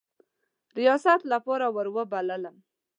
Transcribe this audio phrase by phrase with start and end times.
[0.77, 2.55] ریاست لپاره وروبللم.